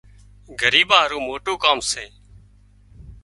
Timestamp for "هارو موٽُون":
1.03-1.55